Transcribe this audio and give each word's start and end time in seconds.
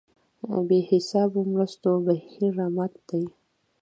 بې 0.67 0.79
حسابو 0.89 1.39
مرستو 1.51 1.89
بهیر 2.05 2.43
رامات 2.59 2.93
دی. 3.09 3.23